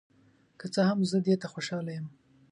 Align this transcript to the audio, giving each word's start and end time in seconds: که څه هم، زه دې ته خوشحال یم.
که 0.59 0.65
څه 0.73 0.81
هم، 0.89 0.99
زه 1.11 1.17
دې 1.25 1.35
ته 1.41 1.47
خوشحال 1.53 1.85
یم. 1.95 2.05